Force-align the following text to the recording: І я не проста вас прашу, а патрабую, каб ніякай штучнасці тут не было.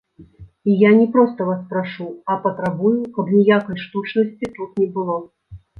І 0.71 0.77
я 0.83 0.91
не 0.99 1.03
проста 1.15 1.47
вас 1.51 1.61
прашу, 1.73 2.07
а 2.31 2.39
патрабую, 2.47 2.97
каб 3.19 3.25
ніякай 3.39 3.77
штучнасці 3.87 4.45
тут 4.59 4.71
не 4.85 4.91
было. 4.99 5.25